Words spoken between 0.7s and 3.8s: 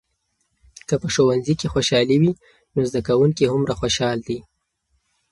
که په ښوونځي کې خوشالي وي، نو زده کوونکي هومره